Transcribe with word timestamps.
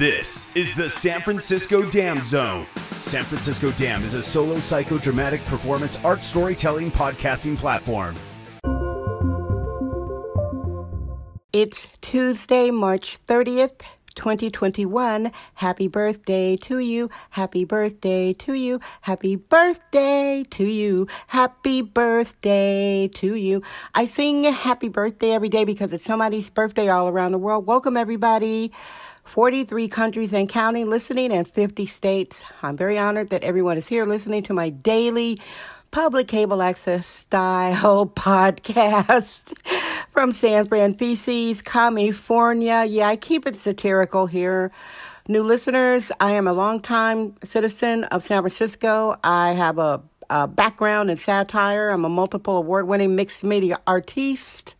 This 0.00 0.56
is 0.56 0.72
the 0.72 0.88
San 0.88 1.20
Francisco 1.20 1.82
Dam 1.82 2.22
Zone. 2.22 2.66
San 3.02 3.22
Francisco 3.22 3.70
Dam 3.72 4.02
is 4.02 4.14
a 4.14 4.22
solo 4.22 4.54
psychodramatic 4.54 5.44
performance 5.44 6.00
art 6.02 6.24
storytelling 6.24 6.90
podcasting 6.90 7.54
platform. 7.54 8.16
It's 11.52 11.86
Tuesday, 12.00 12.70
March 12.70 13.18
30th. 13.26 13.82
2021. 14.16 15.30
Happy 15.54 15.86
birthday 15.86 16.56
to 16.56 16.78
you. 16.78 17.08
Happy 17.30 17.64
birthday 17.64 18.32
to 18.32 18.54
you. 18.54 18.80
Happy 19.02 19.36
birthday 19.36 20.44
to 20.50 20.64
you. 20.64 21.06
Happy 21.28 21.80
birthday 21.80 23.08
to 23.14 23.34
you. 23.34 23.62
I 23.94 24.06
sing 24.06 24.44
happy 24.44 24.88
birthday 24.88 25.30
every 25.30 25.48
day 25.48 25.64
because 25.64 25.92
it's 25.92 26.04
somebody's 26.04 26.50
birthday 26.50 26.88
all 26.88 27.08
around 27.08 27.32
the 27.32 27.38
world. 27.38 27.66
Welcome 27.66 27.96
everybody. 27.96 28.72
43 29.30 29.86
countries 29.86 30.32
and 30.32 30.48
counting 30.48 30.90
listening 30.90 31.30
and 31.30 31.46
50 31.46 31.86
states. 31.86 32.42
I'm 32.64 32.76
very 32.76 32.98
honored 32.98 33.30
that 33.30 33.44
everyone 33.44 33.78
is 33.78 33.86
here 33.86 34.04
listening 34.04 34.42
to 34.42 34.52
my 34.52 34.70
daily 34.70 35.38
public 35.92 36.26
cable 36.26 36.60
access 36.60 37.06
style 37.06 38.06
podcast 38.16 39.56
from 40.10 40.32
San 40.32 40.66
Francisco, 40.66 41.62
California. 41.62 42.84
Yeah, 42.84 43.06
I 43.06 43.14
keep 43.14 43.46
it 43.46 43.54
satirical 43.54 44.26
here. 44.26 44.72
New 45.28 45.44
listeners, 45.44 46.10
I 46.18 46.32
am 46.32 46.48
a 46.48 46.52
longtime 46.52 47.36
citizen 47.44 48.02
of 48.04 48.24
San 48.24 48.42
Francisco. 48.42 49.14
I 49.22 49.52
have 49.52 49.78
a, 49.78 50.02
a 50.28 50.48
background 50.48 51.08
in 51.08 51.16
satire. 51.16 51.90
I'm 51.90 52.04
a 52.04 52.08
multiple 52.08 52.56
award 52.56 52.88
winning 52.88 53.14
mixed 53.14 53.44
media 53.44 53.78
artiste. 53.86 54.74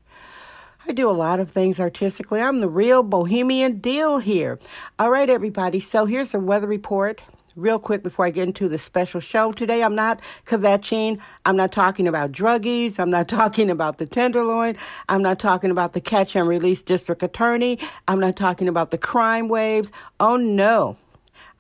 I 0.90 0.92
do 0.92 1.08
a 1.08 1.12
lot 1.12 1.38
of 1.38 1.52
things 1.52 1.78
artistically. 1.78 2.40
I'm 2.40 2.58
the 2.58 2.68
real 2.68 3.04
bohemian 3.04 3.78
deal 3.78 4.18
here. 4.18 4.58
All 4.98 5.08
right, 5.08 5.30
everybody. 5.30 5.78
So 5.78 6.04
here's 6.04 6.32
the 6.32 6.40
weather 6.40 6.66
report 6.66 7.22
real 7.54 7.78
quick 7.78 8.02
before 8.02 8.26
I 8.26 8.30
get 8.30 8.48
into 8.48 8.68
the 8.68 8.76
special 8.76 9.20
show 9.20 9.52
today. 9.52 9.84
I'm 9.84 9.94
not 9.94 10.20
kvetching. 10.46 11.20
I'm 11.46 11.54
not 11.54 11.70
talking 11.70 12.08
about 12.08 12.32
druggies. 12.32 12.98
I'm 12.98 13.08
not 13.08 13.28
talking 13.40 13.70
about 13.70 13.98
the 13.98 14.06
tenderloin. 14.06 14.76
I'm 15.08 15.22
not 15.22 15.38
talking 15.38 15.70
about 15.70 15.92
the 15.92 16.00
catch 16.00 16.34
and 16.34 16.48
release 16.48 16.82
district 16.82 17.22
attorney. 17.22 17.78
I'm 18.08 18.18
not 18.18 18.34
talking 18.34 18.66
about 18.66 18.90
the 18.90 18.98
crime 18.98 19.46
waves. 19.46 19.92
Oh 20.18 20.34
no. 20.34 20.96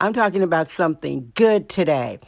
I'm 0.00 0.12
talking 0.12 0.42
about 0.42 0.66
something 0.66 1.30
good 1.36 1.68
today. 1.68 2.18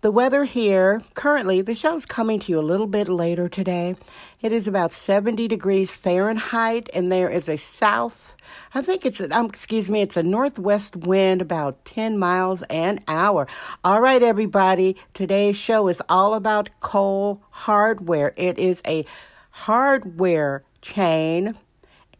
The 0.00 0.12
weather 0.12 0.44
here 0.44 1.02
currently, 1.14 1.60
the 1.60 1.74
show's 1.74 2.06
coming 2.06 2.38
to 2.38 2.52
you 2.52 2.60
a 2.60 2.62
little 2.62 2.86
bit 2.86 3.08
later 3.08 3.48
today. 3.48 3.96
It 4.40 4.52
is 4.52 4.68
about 4.68 4.92
70 4.92 5.48
degrees 5.48 5.92
Fahrenheit, 5.92 6.88
and 6.94 7.10
there 7.10 7.28
is 7.28 7.48
a 7.48 7.56
south, 7.56 8.36
I 8.72 8.80
think 8.80 9.04
it's, 9.04 9.20
um, 9.20 9.46
excuse 9.46 9.90
me, 9.90 10.00
it's 10.00 10.16
a 10.16 10.22
northwest 10.22 10.94
wind 10.94 11.42
about 11.42 11.84
10 11.84 12.16
miles 12.16 12.62
an 12.70 13.00
hour. 13.08 13.48
All 13.82 14.00
right, 14.00 14.22
everybody, 14.22 14.94
today's 15.14 15.56
show 15.56 15.88
is 15.88 16.00
all 16.08 16.34
about 16.34 16.70
Cole 16.78 17.42
Hardware. 17.50 18.34
It 18.36 18.56
is 18.56 18.80
a 18.86 19.04
hardware 19.50 20.62
chain 20.80 21.58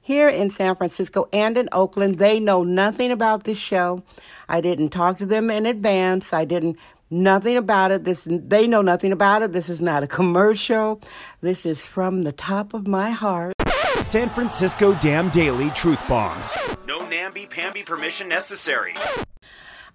here 0.00 0.28
in 0.28 0.50
San 0.50 0.74
Francisco 0.74 1.28
and 1.32 1.56
in 1.56 1.68
Oakland. 1.70 2.18
They 2.18 2.40
know 2.40 2.64
nothing 2.64 3.12
about 3.12 3.44
this 3.44 3.58
show. 3.58 4.02
I 4.48 4.60
didn't 4.60 4.88
talk 4.88 5.18
to 5.18 5.26
them 5.26 5.48
in 5.48 5.64
advance. 5.64 6.32
I 6.32 6.44
didn't 6.44 6.76
nothing 7.10 7.56
about 7.56 7.90
it. 7.90 8.04
This 8.04 8.26
they 8.30 8.66
know 8.66 8.82
nothing 8.82 9.12
about 9.12 9.42
it. 9.42 9.52
This 9.52 9.68
is 9.68 9.82
not 9.82 10.02
a 10.02 10.06
commercial. 10.06 11.00
This 11.40 11.64
is 11.66 11.84
from 11.86 12.24
the 12.24 12.32
top 12.32 12.74
of 12.74 12.86
my 12.86 13.10
heart. 13.10 13.54
San 14.02 14.28
Francisco 14.28 14.94
Dam 14.94 15.28
Daily 15.30 15.70
Truth 15.70 16.06
Bombs. 16.08 16.56
No 16.86 17.06
namby-pamby 17.08 17.82
permission 17.82 18.28
necessary. 18.28 18.94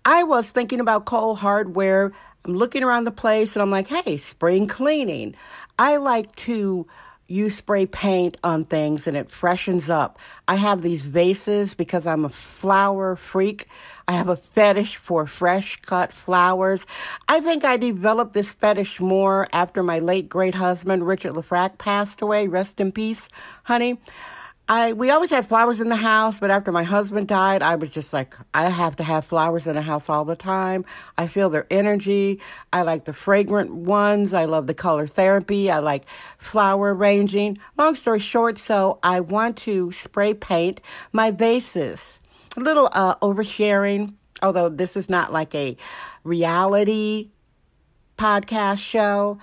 I 0.06 0.24
was 0.24 0.52
thinking 0.52 0.82
about 0.82 1.06
Cole 1.06 1.36
Hardware. 1.36 2.12
I'm 2.44 2.56
looking 2.56 2.84
around 2.84 3.06
the 3.06 3.12
place 3.12 3.56
and 3.56 3.62
I'm 3.62 3.72
like, 3.72 3.88
hey, 3.88 4.18
spring 4.18 4.68
cleaning. 4.68 5.36
I 5.80 5.96
like 5.98 6.36
to 6.38 6.86
use 7.34 7.56
spray 7.56 7.86
paint 7.86 8.38
on 8.44 8.64
things 8.64 9.08
and 9.08 9.18
it 9.18 9.32
freshens 9.32 9.90
up. 9.90 10.20
I 10.48 10.56
have 10.56 10.82
these 10.82 11.04
vases 11.04 11.74
because 11.74 12.06
I'm 12.06 12.26
a 12.26 12.30
flower 12.30 13.16
freak. 13.16 13.68
I 14.08 14.14
have 14.14 14.30
a 14.30 14.38
fetish 14.38 14.98
for 14.98 15.26
fresh 15.26 15.78
cut 15.78 16.14
flowers. 16.14 16.86
I 17.28 17.40
think 17.40 17.66
I 17.66 17.78
developed 17.78 18.34
this 18.34 18.54
fetish 18.54 19.00
more 19.00 19.48
after 19.52 19.82
my 19.82 20.00
late 20.00 20.30
great 20.30 20.56
husband, 20.56 21.08
Richard 21.08 21.34
LaFrac, 21.34 21.78
passed 21.78 22.22
away. 22.22 22.48
Rest 22.48 22.80
in 22.80 22.92
peace, 22.92 23.30
honey. 23.64 24.00
I 24.70 24.94
we 24.94 25.10
always 25.12 25.30
had 25.30 25.46
flowers 25.46 25.82
in 25.82 25.90
the 25.90 25.98
house, 25.98 26.40
but 26.40 26.50
after 26.50 26.72
my 26.72 26.84
husband 26.84 27.28
died, 27.28 27.62
I 27.62 27.76
was 27.76 27.92
just 27.92 28.14
like, 28.14 28.36
I 28.54 28.70
have 28.70 28.96
to 28.96 29.04
have 29.04 29.26
flowers 29.26 29.68
in 29.68 29.76
the 29.76 29.82
house 29.82 30.08
all 30.08 30.24
the 30.24 30.38
time. 30.38 30.86
I 31.18 31.28
feel 31.28 31.50
their 31.50 31.68
energy. 31.70 32.40
I 32.72 32.84
like 32.84 33.04
the 33.04 33.12
fragrant 33.14 33.74
ones. 33.74 34.34
I 34.34 34.46
love 34.46 34.68
the 34.68 34.74
color 34.74 35.06
therapy. 35.06 35.70
I 35.70 35.80
like 35.80 36.06
flower 36.38 36.96
arranging. 36.96 37.58
Long 37.78 37.98
story 37.98 38.20
short, 38.20 38.58
so 38.58 39.00
I 39.04 39.20
want 39.20 39.58
to 39.60 39.92
spray 39.92 40.34
paint 40.34 40.80
my 41.12 41.30
vases. 41.32 42.20
A 42.56 42.62
little 42.62 42.90
uh, 42.94 43.16
oversharing, 43.16 44.14
although 44.42 44.70
this 44.70 44.96
is 44.96 45.10
not 45.10 45.34
like 45.34 45.54
a 45.56 45.76
reality 46.24 47.32
podcast 48.18 48.80
show. 48.80 49.40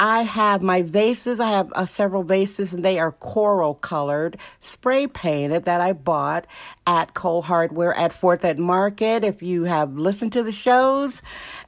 I 0.00 0.22
have 0.22 0.62
my 0.62 0.82
vases. 0.82 1.40
I 1.40 1.50
have 1.50 1.72
uh, 1.74 1.84
several 1.84 2.22
vases, 2.22 2.72
and 2.72 2.84
they 2.84 3.00
are 3.00 3.10
coral 3.10 3.74
colored, 3.74 4.38
spray 4.62 5.08
painted 5.08 5.64
that 5.64 5.80
I 5.80 5.92
bought 5.92 6.46
at 6.86 7.14
Cole 7.14 7.42
Hardware 7.42 7.94
at 7.94 8.12
Fourth 8.12 8.44
at 8.44 8.58
Market. 8.58 9.24
If 9.24 9.42
you 9.42 9.64
have 9.64 9.94
listened 9.94 10.32
to 10.34 10.44
the 10.44 10.52
shows, 10.52 11.20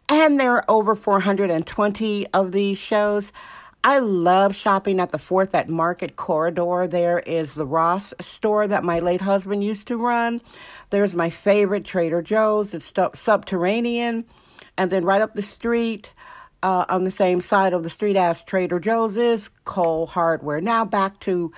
and 0.08 0.38
there 0.38 0.52
are 0.52 0.64
over 0.68 0.94
420 0.94 2.26
of 2.28 2.52
these 2.52 2.78
shows. 2.78 3.32
I 3.82 3.98
love 3.98 4.54
shopping 4.54 5.00
at 5.00 5.10
the 5.10 5.18
Fourth 5.18 5.54
at 5.54 5.68
Market 5.68 6.14
corridor. 6.14 6.86
There 6.86 7.20
is 7.20 7.54
the 7.54 7.66
Ross 7.66 8.12
store 8.20 8.68
that 8.68 8.84
my 8.84 9.00
late 9.00 9.22
husband 9.22 9.64
used 9.64 9.88
to 9.88 9.96
run. 9.96 10.40
There's 10.90 11.14
my 11.14 11.30
favorite 11.30 11.84
Trader 11.84 12.20
Joe's. 12.20 12.74
It's 12.74 12.92
subterranean. 13.14 14.26
And 14.76 14.90
then 14.90 15.04
right 15.04 15.22
up 15.22 15.34
the 15.34 15.42
street, 15.42 16.12
uh, 16.62 16.84
on 16.88 17.04
the 17.04 17.10
same 17.10 17.40
side 17.40 17.72
of 17.72 17.82
the 17.82 17.90
street 17.90 18.16
as 18.16 18.44
Trader 18.44 18.80
Joe's 18.80 19.16
is 19.16 19.48
Cole 19.64 20.06
Hardware. 20.06 20.60
Now 20.60 20.84
back 20.84 21.18
to 21.20 21.52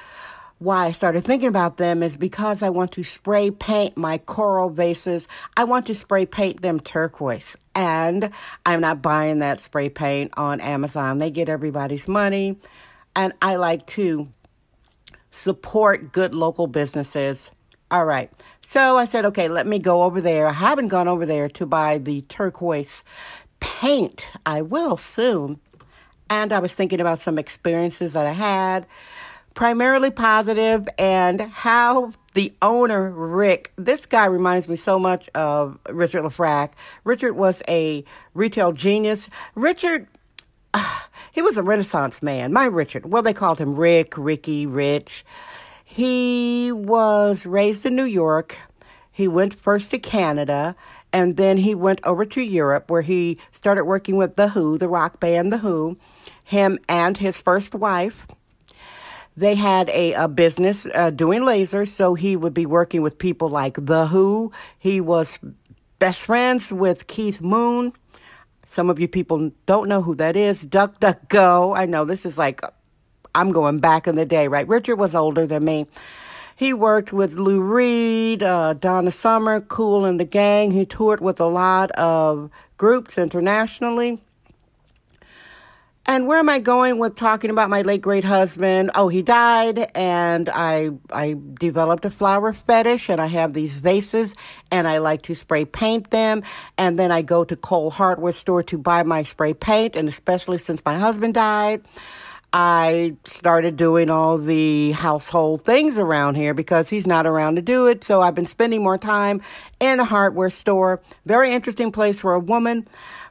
why 0.62 0.86
I 0.86 0.92
started 0.92 1.24
thinking 1.24 1.48
about 1.48 1.76
them 1.76 2.02
is 2.02 2.16
because 2.16 2.62
I 2.62 2.70
want 2.70 2.92
to 2.92 3.02
spray 3.02 3.50
paint 3.50 3.96
my 3.96 4.18
coral 4.18 4.70
vases. 4.70 5.26
I 5.56 5.64
want 5.64 5.86
to 5.86 5.94
spray 5.94 6.24
paint 6.24 6.62
them 6.62 6.78
turquoise. 6.78 7.56
And 7.74 8.30
I'm 8.64 8.80
not 8.80 9.02
buying 9.02 9.40
that 9.40 9.60
spray 9.60 9.88
paint 9.88 10.32
on 10.36 10.60
Amazon. 10.60 11.18
They 11.18 11.30
get 11.30 11.48
everybody's 11.48 12.06
money. 12.06 12.58
And 13.16 13.32
I 13.42 13.56
like 13.56 13.86
to 13.88 14.28
support 15.32 16.12
good 16.12 16.32
local 16.32 16.68
businesses. 16.68 17.50
All 17.90 18.04
right. 18.06 18.30
So 18.62 18.96
I 18.96 19.04
said, 19.04 19.26
okay, 19.26 19.48
let 19.48 19.66
me 19.66 19.78
go 19.78 20.04
over 20.04 20.20
there. 20.20 20.46
I 20.46 20.52
haven't 20.52 20.88
gone 20.88 21.08
over 21.08 21.26
there 21.26 21.48
to 21.50 21.66
buy 21.66 21.98
the 21.98 22.22
turquoise 22.22 23.02
paint. 23.62 24.28
I 24.44 24.60
will 24.60 24.96
soon. 24.96 25.60
And 26.28 26.52
I 26.52 26.58
was 26.58 26.74
thinking 26.74 27.00
about 27.00 27.20
some 27.20 27.38
experiences 27.38 28.14
that 28.14 28.26
I 28.26 28.32
had, 28.32 28.86
primarily 29.54 30.10
positive, 30.10 30.88
and 30.98 31.40
how 31.42 32.12
the 32.34 32.52
owner, 32.60 33.10
Rick, 33.10 33.72
this 33.76 34.04
guy 34.04 34.24
reminds 34.24 34.68
me 34.68 34.76
so 34.76 34.98
much 34.98 35.28
of 35.34 35.78
Richard 35.88 36.24
LaFrac. 36.24 36.70
Richard 37.04 37.34
was 37.34 37.62
a 37.68 38.04
retail 38.34 38.72
genius. 38.72 39.28
Richard, 39.54 40.08
uh, 40.74 41.00
he 41.32 41.40
was 41.40 41.56
a 41.56 41.62
Renaissance 41.62 42.20
man. 42.20 42.52
My 42.52 42.64
Richard. 42.64 43.06
Well, 43.06 43.22
they 43.22 43.34
called 43.34 43.58
him 43.58 43.76
Rick, 43.76 44.14
Ricky, 44.16 44.66
Rich. 44.66 45.24
He 45.84 46.72
was 46.72 47.46
raised 47.46 47.86
in 47.86 47.94
New 47.94 48.04
York. 48.04 48.58
He 49.10 49.28
went 49.28 49.54
first 49.54 49.90
to 49.90 49.98
Canada 49.98 50.74
and 51.12 51.36
then 51.36 51.58
he 51.58 51.74
went 51.74 52.00
over 52.04 52.24
to 52.24 52.40
Europe 52.40 52.90
where 52.90 53.02
he 53.02 53.38
started 53.52 53.84
working 53.84 54.16
with 54.16 54.36
The 54.36 54.48
Who, 54.48 54.78
the 54.78 54.88
rock 54.88 55.20
band 55.20 55.52
The 55.52 55.58
Who, 55.58 55.98
him 56.42 56.78
and 56.88 57.18
his 57.18 57.40
first 57.40 57.74
wife. 57.74 58.26
They 59.36 59.54
had 59.54 59.88
a, 59.90 60.12
a 60.12 60.28
business 60.28 60.86
uh, 60.94 61.10
doing 61.10 61.42
lasers, 61.42 61.88
so 61.88 62.14
he 62.14 62.36
would 62.36 62.52
be 62.52 62.66
working 62.66 63.00
with 63.02 63.18
people 63.18 63.48
like 63.48 63.76
The 63.86 64.08
Who. 64.08 64.52
He 64.78 65.00
was 65.00 65.38
best 65.98 66.26
friends 66.26 66.72
with 66.72 67.06
Keith 67.06 67.40
Moon. 67.40 67.92
Some 68.66 68.90
of 68.90 68.98
you 68.98 69.08
people 69.08 69.52
don't 69.66 69.88
know 69.88 70.02
who 70.02 70.14
that 70.16 70.36
is. 70.36 70.62
Duck, 70.62 71.00
duck, 71.00 71.28
go. 71.28 71.74
I 71.74 71.86
know 71.86 72.04
this 72.04 72.26
is 72.26 72.36
like, 72.36 72.60
I'm 73.34 73.52
going 73.52 73.78
back 73.78 74.06
in 74.06 74.16
the 74.16 74.26
day, 74.26 74.48
right? 74.48 74.68
Richard 74.68 74.96
was 74.96 75.14
older 75.14 75.46
than 75.46 75.64
me. 75.64 75.86
He 76.56 76.72
worked 76.72 77.12
with 77.12 77.34
Lou 77.34 77.60
Reed, 77.60 78.42
uh, 78.42 78.74
Donna 78.74 79.10
Summer, 79.10 79.60
Kool 79.60 80.04
and 80.04 80.20
the 80.20 80.24
Gang. 80.24 80.70
He 80.70 80.84
toured 80.84 81.20
with 81.20 81.40
a 81.40 81.46
lot 81.46 81.90
of 81.92 82.50
groups 82.76 83.18
internationally. 83.18 84.20
And 86.04 86.26
where 86.26 86.40
am 86.40 86.48
I 86.48 86.58
going 86.58 86.98
with 86.98 87.14
talking 87.14 87.48
about 87.48 87.70
my 87.70 87.82
late 87.82 88.02
great 88.02 88.24
husband? 88.24 88.90
Oh, 88.96 89.06
he 89.06 89.22
died, 89.22 89.88
and 89.94 90.48
I 90.52 90.90
I 91.12 91.36
developed 91.60 92.04
a 92.04 92.10
flower 92.10 92.52
fetish, 92.52 93.08
and 93.08 93.20
I 93.20 93.26
have 93.26 93.54
these 93.54 93.74
vases, 93.74 94.34
and 94.72 94.88
I 94.88 94.98
like 94.98 95.22
to 95.22 95.36
spray 95.36 95.64
paint 95.64 96.10
them. 96.10 96.42
And 96.76 96.98
then 96.98 97.12
I 97.12 97.22
go 97.22 97.44
to 97.44 97.54
Cole 97.54 97.90
Hardware 97.90 98.32
store 98.32 98.64
to 98.64 98.78
buy 98.78 99.04
my 99.04 99.22
spray 99.22 99.54
paint, 99.54 99.94
and 99.94 100.08
especially 100.08 100.58
since 100.58 100.84
my 100.84 100.98
husband 100.98 101.34
died, 101.34 101.82
I 102.52 103.16
started 103.24 103.76
doing 103.76 104.10
all 104.10 104.36
the 104.36 104.92
household 104.92 105.64
things 105.64 105.96
around 105.96 106.34
here 106.34 106.52
because 106.52 106.90
he's 106.90 107.06
not 107.06 107.26
around 107.26 107.56
to 107.56 107.62
do 107.62 107.86
it. 107.86 108.04
So 108.04 108.20
I've 108.20 108.34
been 108.34 108.46
spending 108.46 108.82
more 108.82 108.98
time 108.98 109.40
in 109.80 110.00
a 110.00 110.04
hardware 110.04 110.50
store. 110.50 111.00
Very 111.24 111.52
interesting 111.52 111.90
place 111.92 112.20
for 112.20 112.34
a 112.34 112.40
woman. 112.40 112.86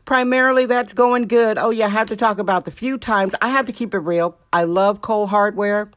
Primarily, 0.05 0.65
that's 0.65 0.93
going 0.93 1.27
good. 1.27 1.59
Oh, 1.59 1.69
yeah, 1.69 1.85
I 1.85 1.89
have 1.89 2.09
to 2.09 2.15
talk 2.15 2.39
about 2.39 2.65
the 2.65 2.71
few 2.71 2.97
times. 2.97 3.35
I 3.41 3.49
have 3.49 3.67
to 3.67 3.71
keep 3.71 3.93
it 3.93 3.99
real. 3.99 4.37
I 4.51 4.63
love 4.63 5.01
Cole 5.01 5.27
Hardware. 5.27 5.91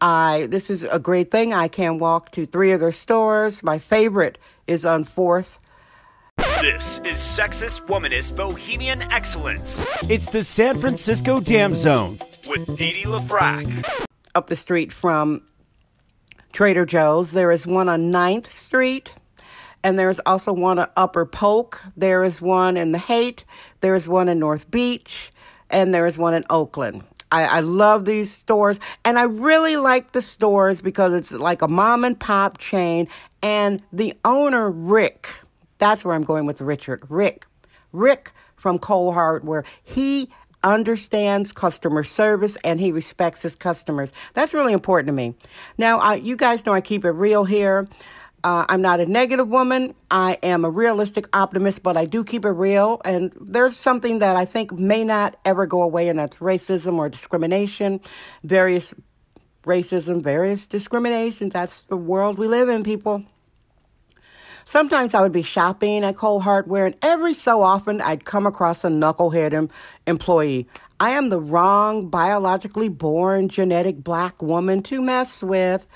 I 0.00 0.48
this 0.50 0.68
is 0.68 0.82
a 0.82 0.98
great 0.98 1.30
thing. 1.30 1.52
I 1.52 1.68
can 1.68 1.98
walk 1.98 2.32
to 2.32 2.44
three 2.44 2.72
of 2.72 2.80
their 2.80 2.90
stores. 2.90 3.62
My 3.62 3.78
favorite 3.78 4.36
is 4.66 4.84
on 4.84 5.04
Fourth 5.04 5.58
this 6.62 6.98
is 6.98 7.16
Sexist 7.16 7.88
Womanist 7.88 8.36
Bohemian 8.36 9.02
Excellence. 9.10 9.84
It's 10.08 10.28
the 10.28 10.44
San 10.44 10.78
Francisco 10.78 11.40
Dam 11.40 11.74
Zone 11.74 12.18
with 12.48 12.76
Dee 12.76 12.92
Dee 12.92 13.02
LaFrac. 13.02 14.06
Up 14.36 14.46
the 14.46 14.54
street 14.54 14.92
from 14.92 15.42
Trader 16.52 16.86
Joe's, 16.86 17.32
there 17.32 17.50
is 17.50 17.66
one 17.66 17.88
on 17.88 18.12
9th 18.12 18.46
Street, 18.46 19.12
and 19.82 19.98
there 19.98 20.08
is 20.08 20.20
also 20.24 20.52
one 20.52 20.78
on 20.78 20.88
Upper 20.96 21.26
Polk. 21.26 21.82
There 21.96 22.22
is 22.22 22.40
one 22.40 22.76
in 22.76 22.92
the 22.92 22.98
Haight, 22.98 23.44
there 23.80 23.96
is 23.96 24.08
one 24.08 24.28
in 24.28 24.38
North 24.38 24.70
Beach, 24.70 25.32
and 25.68 25.92
there 25.92 26.06
is 26.06 26.16
one 26.16 26.32
in 26.32 26.44
Oakland. 26.48 27.02
I, 27.32 27.44
I, 27.44 27.60
love 27.60 28.04
these 28.04 28.30
stores 28.30 28.78
and 29.06 29.18
I 29.18 29.22
really 29.22 29.76
like 29.76 30.12
the 30.12 30.20
stores 30.20 30.82
because 30.82 31.14
it's 31.14 31.32
like 31.32 31.62
a 31.62 31.66
mom 31.66 32.04
and 32.04 32.20
pop 32.20 32.58
chain 32.58 33.08
and 33.42 33.82
the 33.90 34.14
owner 34.22 34.70
Rick 34.70 35.28
that's 35.82 36.04
where 36.04 36.14
I'm 36.14 36.22
going 36.22 36.46
with 36.46 36.60
Richard. 36.60 37.02
Rick. 37.08 37.46
Rick 37.90 38.30
from 38.54 38.78
Cole 38.78 39.12
Hardware. 39.12 39.64
He 39.82 40.30
understands 40.62 41.50
customer 41.50 42.04
service 42.04 42.56
and 42.62 42.78
he 42.78 42.92
respects 42.92 43.42
his 43.42 43.56
customers. 43.56 44.12
That's 44.32 44.54
really 44.54 44.72
important 44.72 45.08
to 45.08 45.12
me. 45.12 45.34
Now, 45.76 45.98
I, 45.98 46.14
you 46.14 46.36
guys 46.36 46.64
know 46.64 46.72
I 46.72 46.80
keep 46.80 47.04
it 47.04 47.10
real 47.10 47.44
here. 47.44 47.88
Uh, 48.44 48.64
I'm 48.68 48.80
not 48.80 49.00
a 49.00 49.06
negative 49.06 49.48
woman. 49.48 49.94
I 50.08 50.38
am 50.44 50.64
a 50.64 50.70
realistic 50.70 51.26
optimist, 51.32 51.82
but 51.82 51.96
I 51.96 52.04
do 52.04 52.22
keep 52.22 52.44
it 52.44 52.50
real. 52.50 53.00
And 53.04 53.32
there's 53.40 53.76
something 53.76 54.20
that 54.20 54.36
I 54.36 54.44
think 54.44 54.72
may 54.72 55.02
not 55.04 55.36
ever 55.44 55.66
go 55.66 55.82
away, 55.82 56.08
and 56.08 56.18
that's 56.18 56.38
racism 56.38 56.98
or 56.98 57.08
discrimination. 57.08 58.00
Various 58.44 58.94
racism, 59.64 60.22
various 60.22 60.66
discrimination. 60.66 61.50
That's 61.50 61.82
the 61.82 61.96
world 61.96 62.38
we 62.38 62.48
live 62.48 62.68
in, 62.68 62.82
people. 62.82 63.24
Sometimes 64.64 65.14
I 65.14 65.20
would 65.20 65.32
be 65.32 65.42
shopping 65.42 66.04
at 66.04 66.16
Cole 66.16 66.40
Hardware, 66.40 66.86
and 66.86 66.96
every 67.02 67.34
so 67.34 67.62
often 67.62 68.00
I'd 68.00 68.24
come 68.24 68.46
across 68.46 68.84
a 68.84 68.88
knucklehead 68.88 69.52
em- 69.52 69.70
employee. 70.06 70.66
I 71.00 71.10
am 71.10 71.30
the 71.30 71.40
wrong 71.40 72.08
biologically 72.08 72.88
born 72.88 73.48
genetic 73.48 74.04
black 74.04 74.40
woman 74.40 74.82
to 74.84 75.02
mess 75.02 75.42
with. 75.42 75.86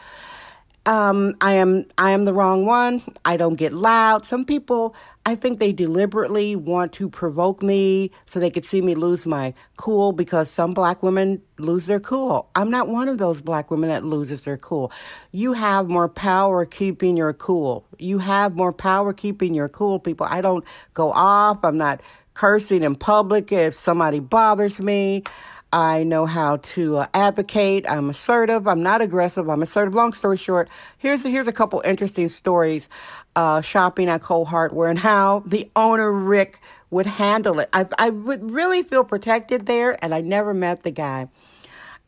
Um, 0.84 1.36
I 1.40 1.52
am 1.52 1.86
I 1.98 2.10
am 2.10 2.24
the 2.24 2.32
wrong 2.32 2.66
one. 2.66 3.02
I 3.24 3.36
don't 3.36 3.54
get 3.54 3.72
loud. 3.72 4.24
Some 4.24 4.44
people 4.44 4.94
I 5.26 5.34
think 5.37 5.58
they 5.58 5.73
deliberately 5.73 6.56
want 6.56 6.93
to 6.94 7.11
provoke 7.11 7.62
me 7.62 8.12
so 8.26 8.40
they 8.40 8.50
could 8.50 8.64
see 8.64 8.82
me 8.82 8.94
lose 8.94 9.26
my 9.26 9.55
cool 9.76 10.12
because 10.12 10.50
some 10.50 10.75
black 10.75 11.02
women 11.02 11.43
lose 11.58 11.87
their 11.87 12.00
cool. 12.00 12.49
I'm 12.55 12.70
not 12.70 12.88
one 12.88 13.08
of 13.08 13.19
those 13.19 13.40
black 13.43 13.70
women 13.73 13.90
that 13.90 14.05
loses 14.05 14.44
their 14.44 14.58
cool. 14.58 14.93
You 15.32 15.55
have 15.55 15.88
more 15.88 16.08
power 16.08 16.64
keeping 16.64 17.19
your 17.19 17.34
cool. 17.34 17.87
You 17.99 18.20
have 18.20 18.56
more 18.56 18.73
power 18.73 19.12
keeping 19.12 19.55
your 19.55 19.69
cool, 19.69 19.99
people. 19.99 20.26
I 20.31 20.43
don't 20.43 20.64
go 20.94 21.12
off. 21.12 21.58
I'm 21.64 21.78
not 21.78 22.02
cursing 22.34 22.84
in 22.84 22.96
public 22.96 23.52
if 23.52 23.75
somebody 23.76 24.20
bothers 24.20 24.81
me. 24.81 25.25
I 25.72 26.04
know 26.04 26.26
how 26.26 26.56
to 26.56 26.98
uh, 26.98 27.06
advocate. 27.12 27.86
I'm 27.88 28.10
assertive. 28.10 28.68
I'm 28.68 28.82
not 28.82 29.02
aggressive. 29.02 29.48
I'm 29.48 29.62
assertive. 29.62 29.94
Long 29.94 30.12
story 30.12 30.36
short, 30.36 30.70
here's 30.96 31.24
a, 31.24 31.28
here's 31.28 31.48
a 31.48 31.52
couple 31.52 31.82
interesting 31.84 32.28
stories 32.28 32.88
uh, 33.34 33.60
shopping 33.60 34.08
at 34.08 34.22
Cole 34.22 34.46
Hardware 34.46 34.88
and 34.88 34.98
how 34.98 35.42
the 35.44 35.70
owner 35.76 36.12
Rick 36.12 36.60
would 36.90 37.06
handle 37.06 37.58
it. 37.60 37.68
I 37.72 37.86
I 37.98 38.10
would 38.10 38.50
really 38.50 38.82
feel 38.82 39.04
protected 39.04 39.66
there, 39.66 40.02
and 40.02 40.14
I 40.14 40.20
never 40.20 40.54
met 40.54 40.82
the 40.84 40.90
guy. 40.92 41.28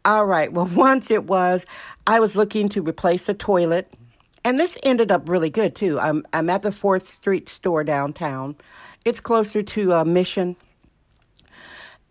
All 0.04 0.24
right. 0.24 0.52
Well, 0.52 0.70
once 0.74 1.10
it 1.10 1.24
was, 1.24 1.66
I 2.06 2.20
was 2.20 2.36
looking 2.36 2.68
to 2.70 2.82
replace 2.82 3.28
a 3.28 3.34
toilet, 3.34 3.92
and 4.44 4.58
this 4.58 4.78
ended 4.84 5.10
up 5.10 5.28
really 5.28 5.50
good 5.50 5.74
too. 5.74 5.98
I'm 5.98 6.24
I'm 6.32 6.48
at 6.48 6.62
the 6.62 6.72
Fourth 6.72 7.08
Street 7.08 7.48
store 7.48 7.82
downtown. 7.84 8.56
It's 9.04 9.20
closer 9.20 9.62
to 9.62 9.94
uh, 9.94 10.04
Mission 10.04 10.56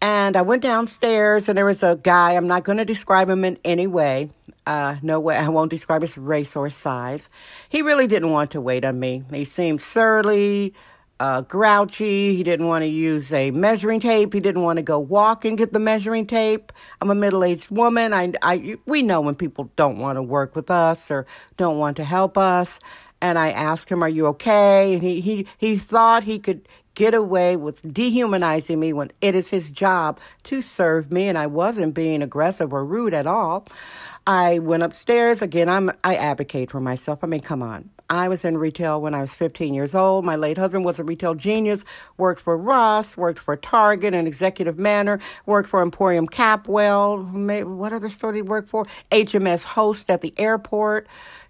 and 0.02 0.36
I 0.36 0.42
went 0.42 0.62
downstairs, 0.62 1.50
and 1.50 1.58
there 1.58 1.66
was 1.66 1.84
a 1.84 2.00
guy. 2.02 2.34
I'm 2.34 2.48
not 2.48 2.64
going 2.64 2.78
to 2.78 2.86
describe 2.86 3.30
him 3.30 3.44
in 3.44 3.58
any 3.64 3.88
way. 3.88 4.30
Uh, 4.66 4.98
no 5.02 5.20
way. 5.20 5.38
I 5.38 5.50
won't 5.50 5.72
describe 5.72 6.02
his 6.02 6.18
race 6.18 6.56
or 6.56 6.66
his 6.66 6.76
size. 6.76 7.30
He 7.70 7.82
really 7.82 8.06
didn't 8.06 8.32
want 8.32 8.52
to 8.52 8.62
wait 8.62 8.84
on 8.84 9.00
me. 9.00 9.24
He 9.32 9.46
seemed 9.46 9.82
surly, 9.82 10.74
uh, 11.20 11.42
grouchy. 11.42 12.36
He 12.36 12.44
didn't 12.44 12.68
want 12.68 12.84
to 12.84 12.88
use 12.88 13.32
a 13.32 13.50
measuring 13.52 14.02
tape. 14.02 14.34
He 14.34 14.40
didn't 14.40 14.62
want 14.62 14.78
to 14.78 14.84
go 14.84 15.00
walk 15.00 15.46
and 15.46 15.58
get 15.58 15.74
the 15.74 15.80
measuring 15.80 16.28
tape. 16.28 16.72
I'm 17.02 17.10
a 17.10 17.16
middle-aged 17.16 17.72
woman. 17.72 18.14
I, 18.14 18.34
I, 18.42 18.78
we 18.86 19.02
know 19.02 19.22
when 19.22 19.36
people 19.36 19.72
don't 19.76 19.98
want 19.98 20.18
to 20.18 20.22
work 20.22 20.56
with 20.56 20.70
us 20.70 21.10
or 21.10 21.26
don't 21.56 21.80
want 21.80 21.98
to 21.98 22.04
help 22.04 22.38
us. 22.38 22.80
And 23.20 23.40
I 23.40 23.50
asked 23.50 23.90
him, 23.90 24.04
"Are 24.04 24.10
you 24.10 24.28
okay?" 24.28 24.94
And 24.94 25.02
he 25.02 25.22
he 25.22 25.48
he 25.58 25.78
thought 25.78 26.26
he 26.26 26.38
could 26.38 26.68
get 26.98 27.14
away 27.14 27.56
with 27.56 27.94
dehumanizing 27.94 28.80
me 28.80 28.92
when 28.92 29.12
it 29.22 29.36
is 29.36 29.52
his 29.52 29.72
job 29.72 30.20
to 30.42 30.64
serve 30.64 31.12
me 31.12 31.28
and 31.28 31.38
I 31.38 31.46
wasn't 31.46 31.94
being 31.94 32.24
aggressive 32.24 32.74
or 32.74 32.84
rude 32.84 33.14
at 33.14 33.28
all. 33.28 33.68
I 34.26 34.58
went 34.58 34.82
upstairs 34.82 35.44
again. 35.44 35.70
I'm 35.70 35.92
I 36.04 36.16
advocate 36.16 36.72
for 36.72 36.80
myself. 36.80 37.20
I 37.24 37.28
mean, 37.28 37.42
come 37.42 37.62
on. 37.62 37.92
I 38.10 38.28
was 38.30 38.44
in 38.44 38.58
retail 38.58 39.00
when 39.00 39.14
I 39.14 39.22
was 39.22 39.36
15 39.36 39.76
years 39.76 39.94
old. 39.94 40.26
My 40.26 40.36
late 40.36 40.58
husband 40.58 40.86
was 40.86 40.98
a 40.98 41.04
retail 41.04 41.36
genius, 41.36 41.86
worked 42.18 42.42
for 42.42 42.58
Ross, 42.58 43.16
worked 43.16 43.40
for 43.40 43.56
Target, 43.56 44.16
an 44.16 44.26
executive 44.26 44.80
manner, 44.80 45.20
worked 45.46 45.70
for 45.70 45.84
Emporium 45.84 46.28
Capwell. 46.28 47.66
What 47.78 47.94
other 47.94 48.10
store 48.10 48.32
did 48.32 48.40
he 48.40 48.42
work 48.42 48.68
for? 48.68 48.88
HMS 49.12 49.66
Host 49.66 50.10
at 50.10 50.22
the 50.22 50.34
airport. 50.40 51.08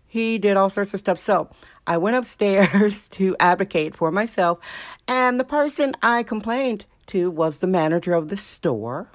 He 0.07 0.37
did 0.37 0.57
all 0.57 0.69
sorts 0.69 0.93
of 0.93 0.99
stuff. 0.99 1.19
So 1.19 1.49
I 1.85 1.97
went 1.97 2.15
upstairs 2.15 3.07
to 3.11 3.35
advocate 3.39 3.95
for 3.95 4.11
myself, 4.11 4.59
and 5.07 5.39
the 5.39 5.43
person 5.43 5.93
I 6.01 6.23
complained 6.23 6.85
to 7.07 7.29
was 7.31 7.57
the 7.57 7.67
manager 7.67 8.13
of 8.13 8.29
the 8.29 8.37
store. 8.37 9.09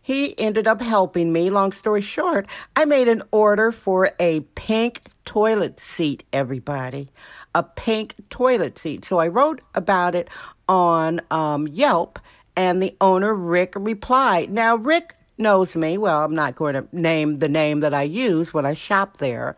He 0.00 0.38
ended 0.38 0.68
up 0.68 0.80
helping 0.80 1.32
me. 1.32 1.48
Long 1.48 1.72
story 1.72 2.02
short, 2.02 2.46
I 2.76 2.84
made 2.84 3.08
an 3.08 3.22
order 3.30 3.72
for 3.72 4.10
a 4.20 4.40
pink 4.54 5.08
toilet 5.24 5.80
seat, 5.80 6.24
everybody. 6.32 7.08
A 7.54 7.62
pink 7.62 8.14
toilet 8.28 8.76
seat. 8.76 9.04
So 9.04 9.18
I 9.18 9.28
wrote 9.28 9.62
about 9.74 10.14
it 10.14 10.28
on 10.68 11.20
um, 11.30 11.66
Yelp, 11.68 12.18
and 12.56 12.82
the 12.82 12.96
owner, 13.00 13.34
Rick, 13.34 13.72
replied. 13.76 14.50
Now, 14.50 14.76
Rick 14.76 15.16
knows 15.38 15.74
me. 15.74 15.98
Well, 15.98 16.24
I'm 16.24 16.34
not 16.34 16.54
going 16.54 16.74
to 16.74 16.86
name 16.92 17.38
the 17.38 17.48
name 17.48 17.80
that 17.80 17.94
I 17.94 18.02
use 18.02 18.52
when 18.54 18.66
I 18.66 18.74
shop 18.74 19.16
there. 19.16 19.56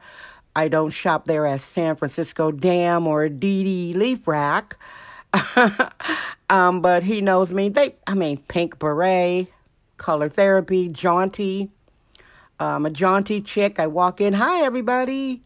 I 0.57 0.69
don't 0.69 0.91
shop 0.91 1.27
there 1.27 1.47
as 1.47 1.63
San 1.63 1.97
Francisco 1.97 2.51
Dam 2.51 3.07
or 3.07 3.29
Dee 3.29 3.93
LaFrac. 3.95 4.73
um, 6.51 6.81
but 6.81 7.03
he 7.03 7.21
knows 7.21 7.53
me. 7.53 7.69
They, 7.69 7.95
I 8.07 8.15
mean, 8.15 8.39
pink 8.49 8.79
beret, 8.79 9.49
color 9.99 10.31
therapy, 10.31 10.89
jaunty. 10.89 11.71
I'm 12.59 12.87
a 12.87 12.91
jaunty 12.91 13.43
chick. 13.43 13.79
I 13.79 13.87
walk 13.87 14.19
in, 14.19 14.33
hi 14.33 14.63
everybody. 14.65 15.43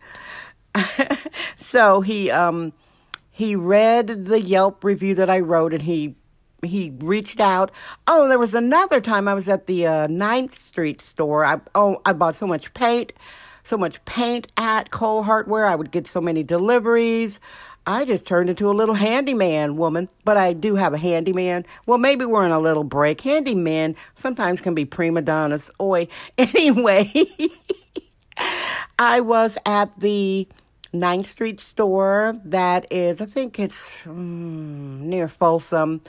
so 1.56 2.02
he 2.02 2.30
um 2.30 2.72
he 3.32 3.56
read 3.56 4.26
the 4.26 4.40
Yelp 4.40 4.84
review 4.84 5.16
that 5.16 5.28
I 5.28 5.40
wrote, 5.40 5.74
and 5.74 5.82
he 5.82 6.14
he 6.62 6.92
reached 7.00 7.40
out. 7.40 7.72
Oh, 8.06 8.28
there 8.28 8.38
was 8.38 8.54
another 8.54 9.00
time 9.00 9.26
I 9.26 9.34
was 9.34 9.48
at 9.48 9.66
the 9.66 9.88
uh, 9.88 10.06
9th 10.06 10.54
Street 10.54 11.02
store. 11.02 11.44
I 11.44 11.60
oh 11.74 12.00
I 12.06 12.12
bought 12.12 12.36
so 12.36 12.46
much 12.46 12.72
paint 12.74 13.12
so 13.70 13.78
much 13.78 14.04
paint 14.04 14.48
at 14.56 14.90
Cole 14.90 15.22
Hardware. 15.22 15.64
I 15.64 15.76
would 15.76 15.92
get 15.92 16.08
so 16.08 16.20
many 16.20 16.42
deliveries. 16.42 17.38
I 17.86 18.04
just 18.04 18.26
turned 18.26 18.50
into 18.50 18.68
a 18.68 18.74
little 18.74 18.96
handyman 18.96 19.76
woman, 19.76 20.08
but 20.24 20.36
I 20.36 20.52
do 20.54 20.74
have 20.74 20.92
a 20.92 20.98
handyman. 20.98 21.64
Well, 21.86 21.96
maybe 21.96 22.24
we're 22.24 22.44
in 22.44 22.50
a 22.50 22.58
little 22.58 22.82
break. 22.82 23.20
Handyman 23.20 23.94
sometimes 24.16 24.60
can 24.60 24.74
be 24.74 24.84
prima 24.84 25.22
donnas. 25.22 25.70
Oi. 25.80 26.08
Anyway, 26.36 27.12
I 28.98 29.20
was 29.20 29.56
at 29.64 29.98
the 30.00 30.48
9th 30.92 31.26
Street 31.26 31.60
store 31.60 32.34
that 32.44 32.86
is, 32.90 33.20
I 33.20 33.26
think 33.26 33.60
it's 33.60 33.88
mm, 34.04 35.00
near 35.00 35.28
Folsom, 35.28 36.00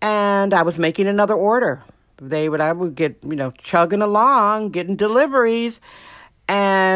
and 0.00 0.54
I 0.54 0.62
was 0.62 0.78
making 0.78 1.08
another 1.08 1.34
order. 1.34 1.82
They 2.18 2.48
would, 2.48 2.60
I 2.60 2.72
would 2.72 2.94
get, 2.94 3.18
you 3.24 3.34
know, 3.34 3.50
chugging 3.50 4.02
along, 4.02 4.70
getting 4.70 4.94
deliveries. 4.94 5.80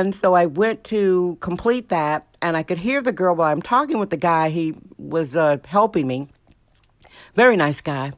And 0.00 0.14
so 0.14 0.32
I 0.32 0.46
went 0.46 0.82
to 0.84 1.36
complete 1.40 1.90
that, 1.90 2.26
and 2.40 2.56
I 2.56 2.62
could 2.62 2.78
hear 2.78 3.02
the 3.02 3.12
girl 3.12 3.36
while 3.36 3.52
I'm 3.52 3.60
talking 3.60 3.98
with 3.98 4.08
the 4.08 4.16
guy. 4.16 4.48
He 4.48 4.74
was 4.96 5.36
uh, 5.36 5.58
helping 5.66 6.06
me. 6.06 6.28
Very 7.34 7.54
nice 7.54 7.82
guy. 7.82 8.12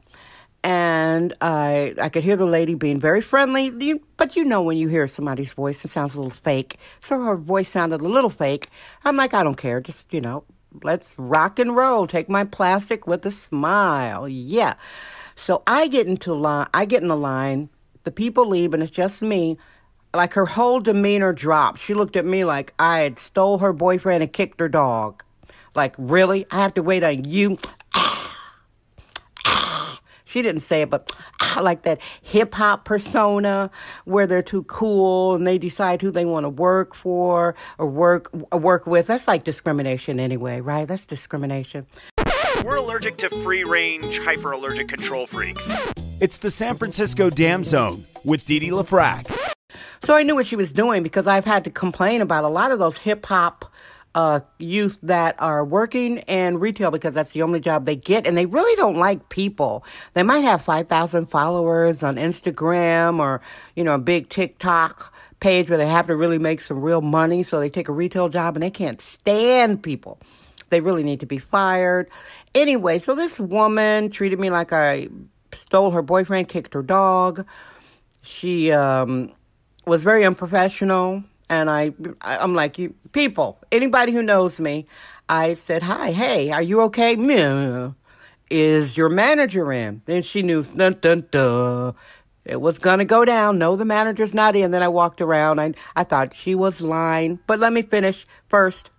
And 0.63 1.33
I, 1.41 1.93
I 2.01 2.07
could 2.07 2.23
hear 2.23 2.37
the 2.37 2.45
lady 2.45 2.73
being 2.73 3.01
very 3.01 3.19
friendly, 3.19 3.99
but 4.15 4.37
you 4.37 4.45
know 4.45 4.61
when 4.61 4.77
you 4.77 4.87
hear 4.87 5.09
somebody's 5.09 5.51
voice, 5.51 5.83
it 5.83 5.89
sounds 5.89 6.15
a 6.15 6.21
little 6.21 6.31
fake. 6.31 6.77
So 7.01 7.21
her 7.21 7.35
voice 7.35 7.67
sounded 7.67 7.99
a 7.99 8.07
little 8.07 8.29
fake. 8.29 8.69
I'm 9.03 9.17
like, 9.17 9.33
I 9.33 9.43
don't 9.43 9.57
care. 9.57 9.81
Just, 9.81 10.13
you 10.13 10.21
know, 10.21 10.45
let's 10.83 11.13
rock 11.17 11.59
and 11.59 11.75
roll. 11.75 12.07
Take 12.07 12.29
my 12.29 12.45
plastic 12.45 13.07
with 13.07 13.25
a 13.25 13.31
smile. 13.31 14.25
Yeah. 14.29 14.75
So 15.35 15.63
I 15.67 15.89
get 15.89 16.07
into 16.07 16.33
line. 16.33 16.69
I 16.73 16.85
get 16.85 17.01
in 17.01 17.09
the 17.09 17.17
line. 17.17 17.67
The 18.05 18.11
people 18.11 18.47
leave, 18.47 18.73
and 18.73 18.81
it's 18.81 18.91
just 18.91 19.21
me 19.21 19.57
like 20.13 20.33
her 20.33 20.45
whole 20.45 20.79
demeanor 20.79 21.33
dropped. 21.33 21.79
She 21.79 21.93
looked 21.93 22.15
at 22.15 22.25
me 22.25 22.43
like 22.45 22.73
I 22.77 22.99
had 22.99 23.19
stole 23.19 23.59
her 23.59 23.73
boyfriend 23.73 24.23
and 24.23 24.31
kicked 24.31 24.59
her 24.59 24.69
dog. 24.69 25.23
Like, 25.75 25.95
really? 25.97 26.45
I 26.51 26.57
have 26.57 26.73
to 26.75 26.83
wait 26.83 27.03
on 27.03 27.25
you? 27.25 27.57
She 30.33 30.41
didn't 30.41 30.61
say 30.61 30.81
it, 30.81 30.89
but 30.89 31.15
like 31.61 31.83
that 31.83 32.01
hip 32.23 32.55
hop 32.55 32.85
persona 32.85 33.69
where 34.05 34.25
they're 34.25 34.41
too 34.41 34.63
cool 34.63 35.35
and 35.35 35.45
they 35.45 35.59
decide 35.59 36.01
who 36.01 36.09
they 36.09 36.25
want 36.25 36.45
to 36.45 36.49
work 36.49 36.95
for 36.95 37.53
or 37.77 37.87
work 37.87 38.31
or 38.51 38.57
work 38.57 38.87
with. 38.87 39.05
That's 39.05 39.27
like 39.27 39.43
discrimination 39.43 40.19
anyway, 40.19 40.59
right? 40.59 40.87
That's 40.87 41.05
discrimination. 41.05 41.85
We're 42.65 42.77
allergic 42.77 43.17
to 43.17 43.29
free 43.29 43.63
range, 43.63 44.17
hyper 44.17 44.53
allergic 44.53 44.87
control 44.87 45.27
freaks. 45.27 45.71
It's 46.19 46.39
the 46.39 46.49
San 46.49 46.77
Francisco 46.77 47.29
Dam 47.29 47.63
Zone 47.63 48.07
with 48.23 48.43
Dee 48.47 48.57
Dee 48.57 48.71
LaFrac. 48.71 49.52
So 50.03 50.15
I 50.15 50.23
knew 50.23 50.35
what 50.35 50.45
she 50.45 50.57
was 50.57 50.73
doing 50.73 51.01
because 51.01 51.27
I've 51.27 51.45
had 51.45 51.63
to 51.63 51.69
complain 51.69 52.19
about 52.19 52.43
a 52.43 52.49
lot 52.49 52.71
of 52.71 52.79
those 52.79 52.97
hip 52.97 53.25
hop 53.25 53.71
uh, 54.13 54.41
youth 54.59 54.99
that 55.01 55.41
are 55.41 55.63
working 55.63 56.17
in 56.19 56.59
retail 56.59 56.91
because 56.91 57.13
that's 57.13 57.31
the 57.31 57.41
only 57.41 57.61
job 57.61 57.85
they 57.85 57.95
get, 57.95 58.27
and 58.27 58.37
they 58.37 58.45
really 58.45 58.75
don't 58.75 58.97
like 58.97 59.29
people. 59.29 59.85
They 60.13 60.23
might 60.23 60.41
have 60.41 60.61
5,000 60.61 61.27
followers 61.27 62.03
on 62.03 62.17
Instagram 62.17 63.19
or, 63.19 63.39
you 63.77 63.85
know, 63.85 63.95
a 63.95 63.99
big 63.99 64.27
TikTok 64.27 65.13
page 65.39 65.69
where 65.69 65.77
they 65.77 65.87
have 65.87 66.07
to 66.07 66.17
really 66.17 66.37
make 66.37 66.59
some 66.59 66.81
real 66.81 67.01
money, 67.01 67.41
so 67.41 67.61
they 67.61 67.69
take 67.69 67.87
a 67.87 67.93
retail 67.93 68.27
job 68.27 68.57
and 68.57 68.63
they 68.63 68.69
can't 68.69 68.99
stand 68.99 69.81
people. 69.81 70.19
They 70.69 70.81
really 70.81 71.03
need 71.03 71.21
to 71.21 71.25
be 71.25 71.37
fired. 71.37 72.09
Anyway, 72.53 72.99
so 72.99 73.15
this 73.15 73.39
woman 73.39 74.09
treated 74.09 74.37
me 74.37 74.49
like 74.49 74.73
I 74.73 75.07
stole 75.53 75.91
her 75.91 76.01
boyfriend, 76.01 76.49
kicked 76.49 76.73
her 76.73 76.83
dog. 76.83 77.45
She, 78.21 78.71
um, 78.71 79.31
was 79.85 80.03
very 80.03 80.25
unprofessional. 80.25 81.23
And 81.49 81.69
I, 81.69 81.91
I'm 82.21 82.55
like, 82.55 82.79
you 82.79 82.95
people, 83.11 83.59
anybody 83.71 84.11
who 84.11 84.23
knows 84.23 84.59
me, 84.59 84.87
I 85.29 85.53
said, 85.53 85.83
hi, 85.83 86.11
hey, 86.11 86.51
are 86.51 86.61
you 86.61 86.81
okay? 86.81 87.15
Is 88.49 88.97
your 88.97 89.09
manager 89.09 89.71
in? 89.71 90.01
Then 90.05 90.21
she 90.21 90.41
knew, 90.41 90.63
dun, 90.63 90.97
dun, 90.99 91.27
dun. 91.31 91.95
It 92.45 92.59
was 92.59 92.77
going 92.77 92.99
to 92.99 93.05
go 93.05 93.23
down. 93.23 93.57
No, 93.57 93.75
the 93.75 93.85
manager's 93.85 94.33
not 94.33 94.55
in. 94.55 94.71
Then 94.71 94.83
I 94.83 94.89
walked 94.89 95.21
around. 95.21 95.59
I, 95.59 95.73
I 95.95 96.03
thought 96.03 96.35
she 96.35 96.55
was 96.55 96.81
lying. 96.81 97.39
But 97.47 97.59
let 97.59 97.71
me 97.71 97.81
finish 97.81 98.25
first. 98.47 98.89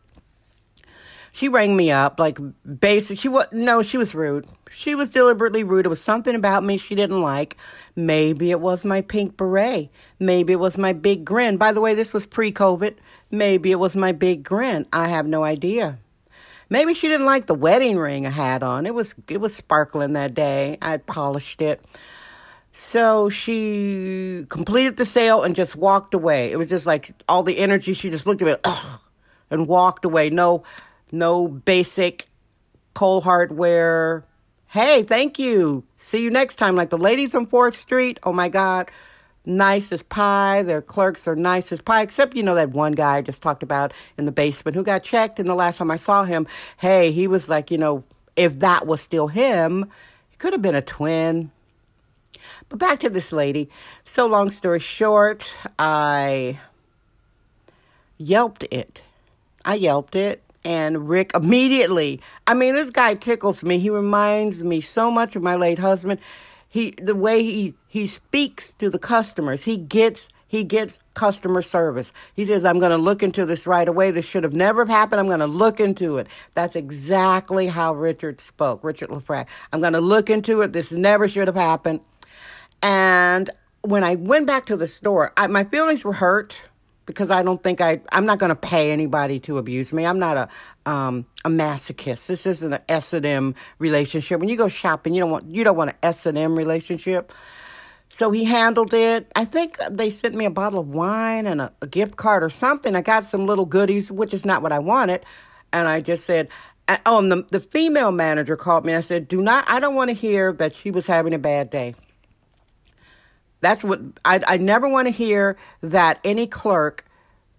She 1.34 1.48
rang 1.48 1.74
me 1.74 1.90
up, 1.90 2.20
like, 2.20 2.38
basic. 2.78 3.18
She 3.18 3.26
was, 3.26 3.46
no, 3.50 3.82
she 3.82 3.98
was 3.98 4.14
rude. 4.14 4.46
She 4.70 4.94
was 4.94 5.10
deliberately 5.10 5.64
rude. 5.64 5.84
It 5.84 5.88
was 5.88 6.00
something 6.00 6.36
about 6.36 6.62
me 6.62 6.78
she 6.78 6.94
didn't 6.94 7.20
like. 7.20 7.56
Maybe 7.96 8.52
it 8.52 8.60
was 8.60 8.84
my 8.84 9.00
pink 9.00 9.36
beret. 9.36 9.90
Maybe 10.20 10.52
it 10.52 10.60
was 10.60 10.78
my 10.78 10.92
big 10.92 11.24
grin. 11.24 11.56
By 11.56 11.72
the 11.72 11.80
way, 11.80 11.92
this 11.94 12.12
was 12.12 12.24
pre 12.24 12.52
COVID. 12.52 12.94
Maybe 13.32 13.72
it 13.72 13.80
was 13.80 13.96
my 13.96 14.12
big 14.12 14.44
grin. 14.44 14.86
I 14.92 15.08
have 15.08 15.26
no 15.26 15.42
idea. 15.42 15.98
Maybe 16.70 16.94
she 16.94 17.08
didn't 17.08 17.26
like 17.26 17.46
the 17.46 17.54
wedding 17.54 17.98
ring 17.98 18.26
I 18.26 18.30
had 18.30 18.62
on. 18.62 18.86
It 18.86 18.94
was 18.94 19.16
it 19.28 19.40
was 19.40 19.56
sparkling 19.56 20.12
that 20.12 20.34
day. 20.34 20.78
I 20.80 20.98
polished 20.98 21.60
it. 21.60 21.84
So 22.72 23.28
she 23.28 24.46
completed 24.48 24.98
the 24.98 25.06
sale 25.06 25.42
and 25.42 25.56
just 25.56 25.74
walked 25.74 26.14
away. 26.14 26.52
It 26.52 26.58
was 26.58 26.68
just 26.68 26.86
like 26.86 27.10
all 27.28 27.42
the 27.42 27.58
energy. 27.58 27.92
She 27.92 28.08
just 28.08 28.24
looked 28.26 28.40
at 28.42 28.64
me 28.64 28.72
and 29.50 29.66
walked 29.66 30.04
away. 30.04 30.30
No, 30.30 30.62
no 31.12 31.48
basic 31.48 32.26
Cole 32.94 33.22
hardware 33.22 34.24
hey, 34.74 35.04
thank 35.04 35.38
you. 35.38 35.84
See 35.96 36.24
you 36.24 36.30
next 36.30 36.56
time. 36.56 36.74
Like 36.74 36.90
the 36.90 36.98
ladies 36.98 37.32
on 37.32 37.46
4th 37.46 37.74
Street, 37.74 38.18
oh 38.24 38.32
my 38.32 38.48
God, 38.48 38.90
nice 39.46 39.92
as 39.92 40.02
pie. 40.02 40.64
Their 40.64 40.82
clerks 40.82 41.28
are 41.28 41.36
nice 41.36 41.70
as 41.70 41.80
pie, 41.80 42.02
except, 42.02 42.34
you 42.34 42.42
know, 42.42 42.56
that 42.56 42.70
one 42.70 42.90
guy 42.90 43.18
I 43.18 43.22
just 43.22 43.40
talked 43.40 43.62
about 43.62 43.92
in 44.18 44.24
the 44.24 44.32
basement 44.32 44.74
who 44.74 44.82
got 44.82 45.04
checked. 45.04 45.38
And 45.38 45.48
the 45.48 45.54
last 45.54 45.76
time 45.76 45.92
I 45.92 45.96
saw 45.96 46.24
him, 46.24 46.48
hey, 46.78 47.12
he 47.12 47.28
was 47.28 47.48
like, 47.48 47.70
you 47.70 47.78
know, 47.78 48.02
if 48.34 48.58
that 48.58 48.84
was 48.84 49.00
still 49.00 49.28
him, 49.28 49.84
it 50.32 50.38
could 50.40 50.52
have 50.52 50.62
been 50.62 50.74
a 50.74 50.82
twin. 50.82 51.52
But 52.68 52.80
back 52.80 52.98
to 53.00 53.10
this 53.10 53.32
lady. 53.32 53.70
So, 54.02 54.26
long 54.26 54.50
story 54.50 54.80
short, 54.80 55.56
I 55.78 56.58
yelped 58.18 58.64
it. 58.72 59.04
I 59.64 59.74
yelped 59.76 60.16
it 60.16 60.43
and 60.64 61.08
Rick 61.08 61.32
immediately. 61.34 62.20
I 62.46 62.54
mean, 62.54 62.74
this 62.74 62.90
guy 62.90 63.14
tickles 63.14 63.62
me. 63.62 63.78
He 63.78 63.90
reminds 63.90 64.62
me 64.62 64.80
so 64.80 65.10
much 65.10 65.36
of 65.36 65.42
my 65.42 65.56
late 65.56 65.78
husband. 65.78 66.20
He 66.68 66.92
the 66.92 67.14
way 67.14 67.42
he 67.42 67.74
he 67.86 68.06
speaks 68.06 68.72
to 68.74 68.90
the 68.90 68.98
customers. 68.98 69.64
He 69.64 69.76
gets 69.76 70.28
he 70.46 70.64
gets 70.64 70.98
customer 71.14 71.62
service. 71.62 72.12
He 72.34 72.44
says, 72.44 72.64
"I'm 72.64 72.78
going 72.78 72.90
to 72.90 72.98
look 72.98 73.22
into 73.22 73.46
this 73.46 73.66
right 73.66 73.86
away. 73.86 74.10
This 74.10 74.24
should 74.24 74.44
have 74.44 74.54
never 74.54 74.84
happened. 74.86 75.20
I'm 75.20 75.26
going 75.26 75.40
to 75.40 75.46
look 75.46 75.78
into 75.80 76.18
it." 76.18 76.26
That's 76.54 76.74
exactly 76.74 77.68
how 77.68 77.94
Richard 77.94 78.40
spoke. 78.40 78.82
Richard 78.82 79.10
LaFrac. 79.10 79.46
I'm 79.72 79.80
going 79.80 79.92
to 79.92 80.00
look 80.00 80.30
into 80.30 80.62
it. 80.62 80.72
This 80.72 80.90
never 80.90 81.28
should 81.28 81.46
have 81.46 81.56
happened. 81.56 82.00
And 82.82 83.50
when 83.82 84.02
I 84.02 84.14
went 84.14 84.46
back 84.46 84.66
to 84.66 84.76
the 84.76 84.88
store, 84.88 85.32
I, 85.36 85.46
my 85.46 85.64
feelings 85.64 86.04
were 86.04 86.14
hurt 86.14 86.60
because 87.06 87.30
I 87.30 87.42
don't 87.42 87.62
think 87.62 87.80
I 87.80 88.00
I'm 88.12 88.26
not 88.26 88.38
going 88.38 88.50
to 88.50 88.56
pay 88.56 88.92
anybody 88.92 89.40
to 89.40 89.58
abuse 89.58 89.92
me. 89.92 90.06
I'm 90.06 90.18
not 90.18 90.36
a 90.36 90.90
um, 90.90 91.26
a 91.44 91.48
masochist. 91.48 92.26
This 92.26 92.46
isn't 92.46 92.72
an 92.72 92.82
S 92.88 93.12
and 93.12 93.26
M 93.26 93.54
relationship. 93.78 94.40
When 94.40 94.48
you 94.48 94.56
go 94.56 94.68
shopping, 94.68 95.14
you 95.14 95.22
don't 95.22 95.30
want 95.30 95.46
you 95.46 95.64
don't 95.64 95.76
want 95.76 95.90
an 95.90 95.96
S 96.02 96.26
and 96.26 96.38
M 96.38 96.56
relationship. 96.56 97.32
So 98.08 98.30
he 98.30 98.44
handled 98.44 98.94
it. 98.94 99.30
I 99.34 99.44
think 99.44 99.76
they 99.90 100.08
sent 100.10 100.34
me 100.34 100.44
a 100.44 100.50
bottle 100.50 100.78
of 100.80 100.88
wine 100.88 101.46
and 101.46 101.60
a, 101.60 101.72
a 101.82 101.86
gift 101.86 102.16
card 102.16 102.44
or 102.44 102.50
something. 102.50 102.94
I 102.94 103.00
got 103.00 103.24
some 103.24 103.46
little 103.46 103.66
goodies, 103.66 104.10
which 104.10 104.32
is 104.32 104.44
not 104.46 104.62
what 104.62 104.72
I 104.72 104.78
wanted, 104.78 105.24
and 105.72 105.88
I 105.88 106.00
just 106.00 106.24
said. 106.24 106.48
Oh, 107.06 107.18
and 107.18 107.32
the, 107.32 107.46
the 107.50 107.60
female 107.60 108.12
manager 108.12 108.58
called 108.58 108.84
me. 108.84 108.94
I 108.94 109.00
said, 109.00 109.26
"Do 109.26 109.40
not. 109.40 109.64
I 109.68 109.80
don't 109.80 109.94
want 109.94 110.10
to 110.10 110.14
hear 110.14 110.52
that 110.52 110.74
she 110.74 110.90
was 110.90 111.06
having 111.06 111.32
a 111.32 111.38
bad 111.38 111.70
day." 111.70 111.94
That's 113.64 113.82
what 113.82 114.00
I, 114.24 114.40
I 114.46 114.56
never 114.58 114.88
want 114.88 115.06
to 115.08 115.10
hear 115.10 115.56
that 115.80 116.20
any 116.22 116.46
clerk, 116.46 117.04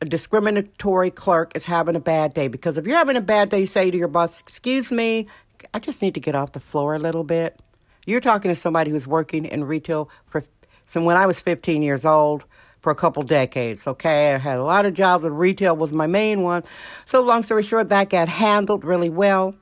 a 0.01 0.05
discriminatory 0.05 1.09
clerk, 1.09 1.55
is 1.55 1.65
having 1.65 1.95
a 1.95 1.99
bad 1.99 2.33
day. 2.33 2.47
Because 2.47 2.77
if 2.77 2.85
you're 2.85 2.97
having 2.97 3.17
a 3.17 3.21
bad 3.21 3.49
day, 3.49 3.61
you 3.61 3.67
say 3.67 3.89
to 3.89 3.97
your 3.97 4.07
boss, 4.07 4.39
Excuse 4.39 4.91
me, 4.91 5.27
I 5.73 5.79
just 5.79 6.01
need 6.01 6.13
to 6.13 6.19
get 6.19 6.35
off 6.35 6.51
the 6.51 6.59
floor 6.59 6.93
a 6.93 6.99
little 6.99 7.23
bit. 7.23 7.59
You're 8.05 8.21
talking 8.21 8.49
to 8.49 8.55
somebody 8.55 8.91
who's 8.91 9.07
working 9.07 9.45
in 9.45 9.63
retail 9.63 10.09
for 10.27 10.43
so 10.85 11.03
when 11.03 11.17
I 11.17 11.25
was 11.25 11.39
15 11.39 11.81
years 11.81 12.05
old 12.05 12.43
for 12.81 12.91
a 12.91 12.95
couple 12.95 13.23
decades. 13.23 13.87
Okay, 13.87 14.35
I 14.35 14.37
had 14.37 14.59
a 14.59 14.63
lot 14.63 14.85
of 14.85 14.93
jobs, 14.93 15.25
and 15.25 15.39
retail 15.39 15.75
was 15.75 15.91
my 15.91 16.05
main 16.05 16.43
one. 16.43 16.63
So, 17.05 17.23
long 17.23 17.41
story 17.41 17.63
short, 17.63 17.89
that 17.89 18.11
got 18.11 18.27
handled 18.27 18.85
really 18.85 19.09
well 19.09 19.55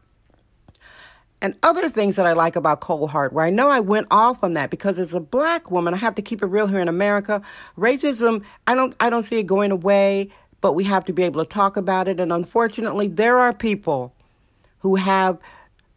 and 1.43 1.55
other 1.61 1.89
things 1.89 2.15
that 2.15 2.25
I 2.25 2.31
like 2.31 2.55
about 2.55 2.79
Cole 2.79 3.09
where 3.09 3.45
I 3.45 3.49
know 3.49 3.69
I 3.69 3.81
went 3.81 4.07
off 4.09 4.41
on 4.45 4.53
that 4.53 4.69
because 4.69 4.97
as 4.97 5.13
a 5.13 5.19
black 5.19 5.69
woman, 5.69 5.93
I 5.93 5.97
have 5.97 6.15
to 6.15 6.21
keep 6.21 6.41
it 6.41 6.45
real 6.45 6.67
here 6.67 6.79
in 6.79 6.87
America. 6.87 7.41
Racism, 7.77 8.43
I 8.65 8.73
don't 8.75 8.95
I 9.01 9.09
don't 9.09 9.23
see 9.23 9.39
it 9.39 9.43
going 9.43 9.71
away, 9.71 10.29
but 10.61 10.71
we 10.71 10.85
have 10.85 11.03
to 11.05 11.13
be 11.13 11.23
able 11.23 11.43
to 11.43 11.49
talk 11.49 11.75
about 11.75 12.07
it. 12.07 12.21
And 12.21 12.31
unfortunately, 12.31 13.09
there 13.09 13.39
are 13.39 13.51
people 13.51 14.15
who 14.79 14.95
have 14.95 15.37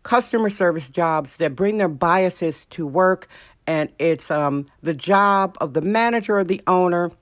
customer 0.02 0.50
service 0.50 0.90
jobs 0.90 1.36
that 1.36 1.54
bring 1.54 1.78
their 1.78 1.88
biases 1.88 2.66
to 2.66 2.84
work, 2.84 3.28
and 3.68 3.90
it's 4.00 4.32
um, 4.32 4.66
the 4.82 4.94
job 4.94 5.56
of 5.60 5.74
the 5.74 5.80
manager 5.80 6.38
or 6.38 6.44
the 6.44 6.60
owner 6.66 7.12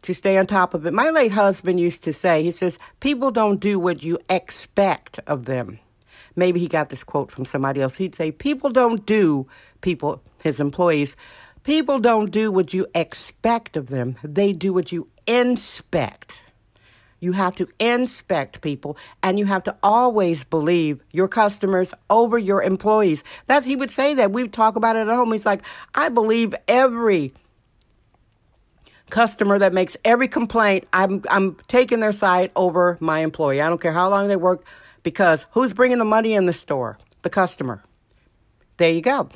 to 0.00 0.14
stay 0.14 0.38
on 0.38 0.46
top 0.46 0.72
of 0.72 0.86
it. 0.86 0.94
My 0.94 1.10
late 1.10 1.32
husband 1.32 1.80
used 1.80 2.02
to 2.04 2.14
say, 2.14 2.42
he 2.42 2.50
says, 2.50 2.78
people 3.00 3.30
don't 3.30 3.60
do 3.60 3.78
what 3.78 4.02
you 4.02 4.18
expect 4.28 5.20
of 5.26 5.44
them 5.44 5.80
maybe 6.36 6.60
he 6.60 6.68
got 6.68 6.88
this 6.88 7.04
quote 7.04 7.30
from 7.30 7.44
somebody 7.44 7.80
else. 7.80 7.96
He'd 7.96 8.14
say, 8.14 8.30
People 8.30 8.70
don't 8.70 9.04
do, 9.06 9.46
people, 9.80 10.22
his 10.42 10.60
employees, 10.60 11.16
people 11.62 11.98
don't 11.98 12.30
do 12.30 12.50
what 12.50 12.74
you 12.74 12.86
expect 12.94 13.76
of 13.76 13.88
them, 13.88 14.16
they 14.22 14.52
do 14.52 14.72
what 14.72 14.92
you 14.92 15.08
inspect. 15.26 16.40
You 17.20 17.32
have 17.32 17.56
to 17.56 17.66
inspect 17.78 18.60
people 18.60 18.98
and 19.22 19.38
you 19.38 19.46
have 19.46 19.64
to 19.64 19.74
always 19.82 20.44
believe 20.44 21.02
your 21.10 21.26
customers 21.26 21.94
over 22.10 22.36
your 22.36 22.62
employees. 22.62 23.24
That 23.46 23.64
he 23.64 23.76
would 23.76 23.90
say 23.90 24.12
that. 24.12 24.30
We 24.30 24.46
talk 24.46 24.76
about 24.76 24.96
it 24.96 25.08
at 25.08 25.14
home. 25.14 25.32
He's 25.32 25.46
like, 25.46 25.62
I 25.94 26.10
believe 26.10 26.54
every 26.68 27.32
customer 29.08 29.58
that 29.58 29.72
makes 29.72 29.96
every 30.04 30.28
complaint. 30.28 30.86
I'm 30.92 31.22
I'm 31.30 31.56
taking 31.66 32.00
their 32.00 32.12
side 32.12 32.50
over 32.56 32.98
my 33.00 33.20
employee. 33.20 33.62
I 33.62 33.68
don't 33.70 33.80
care 33.80 33.92
how 33.92 34.10
long 34.10 34.28
they 34.28 34.36
worked 34.36 34.66
because 35.04 35.46
who's 35.52 35.72
bringing 35.72 35.98
the 35.98 36.04
money 36.04 36.34
in 36.34 36.46
the 36.46 36.52
store? 36.52 36.98
The 37.22 37.30
customer. 37.30 37.84
There 38.78 38.90
you 38.90 39.00
go. 39.00 39.28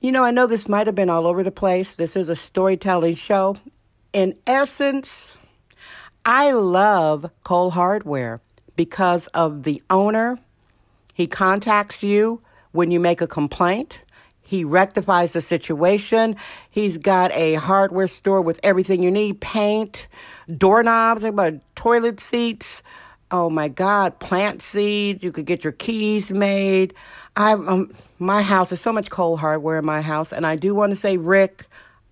You 0.00 0.10
know, 0.10 0.24
I 0.24 0.32
know 0.32 0.48
this 0.48 0.68
might 0.68 0.88
have 0.88 0.96
been 0.96 1.08
all 1.08 1.26
over 1.26 1.44
the 1.44 1.52
place. 1.52 1.94
This 1.94 2.16
is 2.16 2.28
a 2.28 2.34
storytelling 2.34 3.14
show. 3.14 3.54
In 4.12 4.36
essence, 4.46 5.38
I 6.24 6.50
love 6.50 7.30
Cole 7.44 7.70
Hardware 7.70 8.40
because 8.74 9.28
of 9.28 9.62
the 9.62 9.82
owner. 9.88 10.38
He 11.14 11.26
contacts 11.28 12.02
you 12.02 12.42
when 12.72 12.90
you 12.90 12.98
make 12.98 13.20
a 13.20 13.26
complaint. 13.26 14.00
He 14.40 14.64
rectifies 14.64 15.32
the 15.32 15.42
situation. 15.42 16.36
He's 16.70 16.98
got 16.98 17.32
a 17.32 17.54
hardware 17.54 18.06
store 18.06 18.40
with 18.40 18.60
everything 18.62 19.02
you 19.02 19.10
need 19.10 19.40
paint, 19.40 20.08
doorknobs, 20.54 21.24
toilet 21.74 22.20
seats. 22.20 22.82
Oh 23.30 23.50
my 23.50 23.68
God, 23.68 24.20
plant 24.20 24.62
seeds. 24.62 25.22
You 25.22 25.32
could 25.32 25.46
get 25.46 25.64
your 25.64 25.72
keys 25.72 26.30
made. 26.30 26.94
I, 27.34 27.52
um, 27.52 27.92
my 28.18 28.42
house 28.42 28.70
is 28.70 28.80
so 28.80 28.92
much 28.92 29.10
Cole 29.10 29.36
Hardware 29.36 29.78
in 29.78 29.84
my 29.84 30.00
house. 30.00 30.32
And 30.32 30.46
I 30.46 30.56
do 30.56 30.74
want 30.74 30.90
to 30.90 30.96
say, 30.96 31.16
Rick, 31.16 31.66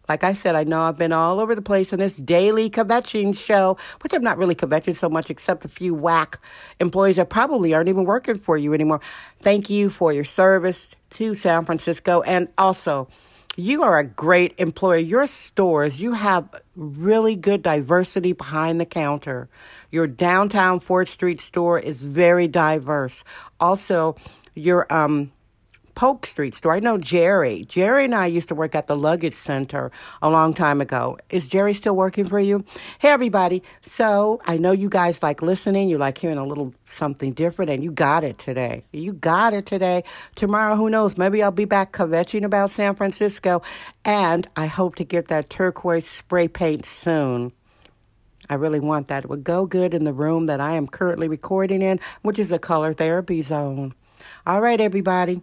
like 0.08 0.24
I 0.24 0.34
said, 0.34 0.54
I 0.54 0.64
know 0.64 0.82
I've 0.82 0.98
been 0.98 1.12
all 1.12 1.40
over 1.40 1.54
the 1.54 1.62
place 1.62 1.92
in 1.92 1.98
this 1.98 2.16
daily 2.16 2.68
kvetching 2.68 3.36
show, 3.36 3.78
which 4.02 4.12
I'm 4.12 4.22
not 4.22 4.38
really 4.38 4.54
kvetching 4.54 4.96
so 4.96 5.08
much 5.08 5.30
except 5.30 5.64
a 5.64 5.68
few 5.68 5.94
whack 5.94 6.38
employees 6.80 7.16
that 7.16 7.30
probably 7.30 7.72
aren't 7.72 7.88
even 7.88 8.04
working 8.04 8.38
for 8.38 8.58
you 8.58 8.74
anymore. 8.74 9.00
Thank 9.38 9.70
you 9.70 9.90
for 9.90 10.12
your 10.12 10.24
service 10.24 10.90
to 11.10 11.34
San 11.34 11.64
Francisco. 11.64 12.22
And 12.22 12.48
also, 12.58 13.08
you 13.56 13.82
are 13.82 13.98
a 13.98 14.04
great 14.04 14.54
employer. 14.58 14.98
Your 14.98 15.26
stores, 15.26 16.00
you 16.00 16.12
have 16.12 16.48
really 16.74 17.36
good 17.36 17.62
diversity 17.62 18.32
behind 18.32 18.80
the 18.80 18.86
counter. 18.86 19.48
Your 19.90 20.06
downtown 20.06 20.80
4th 20.80 21.08
Street 21.08 21.40
store 21.40 21.78
is 21.78 22.04
very 22.04 22.48
diverse. 22.48 23.22
Also, 23.60 24.16
your 24.54 24.92
um, 24.92 25.32
Polk 25.94 26.26
Street 26.26 26.54
store. 26.54 26.74
I 26.74 26.80
know 26.80 26.98
Jerry. 26.98 27.64
Jerry 27.64 28.04
and 28.06 28.14
I 28.14 28.26
used 28.26 28.48
to 28.48 28.54
work 28.54 28.74
at 28.74 28.86
the 28.86 28.96
luggage 28.96 29.34
center 29.34 29.92
a 30.20 30.28
long 30.30 30.54
time 30.54 30.80
ago. 30.80 31.18
Is 31.30 31.48
Jerry 31.48 31.74
still 31.74 31.96
working 31.96 32.28
for 32.28 32.40
you? 32.40 32.64
Hey, 32.98 33.10
everybody. 33.10 33.62
So 33.82 34.40
I 34.44 34.56
know 34.56 34.72
you 34.72 34.88
guys 34.88 35.22
like 35.22 35.42
listening. 35.42 35.88
You 35.88 35.98
like 35.98 36.18
hearing 36.18 36.38
a 36.38 36.46
little 36.46 36.74
something 36.88 37.32
different, 37.32 37.70
and 37.70 37.82
you 37.82 37.90
got 37.90 38.24
it 38.24 38.38
today. 38.38 38.84
You 38.92 39.12
got 39.12 39.54
it 39.54 39.66
today. 39.66 40.04
Tomorrow, 40.34 40.76
who 40.76 40.90
knows? 40.90 41.16
Maybe 41.16 41.42
I'll 41.42 41.50
be 41.50 41.64
back 41.64 41.92
kvetching 41.92 42.44
about 42.44 42.70
San 42.70 42.94
Francisco, 42.94 43.62
and 44.04 44.48
I 44.56 44.66
hope 44.66 44.96
to 44.96 45.04
get 45.04 45.28
that 45.28 45.50
turquoise 45.50 46.06
spray 46.06 46.48
paint 46.48 46.86
soon. 46.86 47.52
I 48.48 48.54
really 48.54 48.80
want 48.80 49.08
that. 49.08 49.24
It 49.24 49.30
would 49.30 49.44
go 49.44 49.66
good 49.66 49.94
in 49.94 50.04
the 50.04 50.12
room 50.12 50.46
that 50.46 50.60
I 50.60 50.72
am 50.72 50.86
currently 50.86 51.28
recording 51.28 51.82
in, 51.82 51.98
which 52.22 52.38
is 52.38 52.52
a 52.52 52.58
color 52.58 52.92
therapy 52.92 53.40
zone. 53.42 53.94
All 54.46 54.60
right, 54.60 54.80
everybody. 54.80 55.42